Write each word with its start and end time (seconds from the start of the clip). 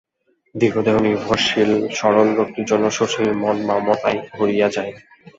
দীর্ঘদেহ 0.55 0.95
নির্ভরশীল 0.99 1.71
সরল 1.97 2.27
লোকটির 2.37 2.65
জন্য 2.65 2.85
শশীর 2.91 3.29
মন 3.33 3.57
মমতায় 3.67 4.19
ভরিয়া 4.31 4.67
যায়। 4.75 4.91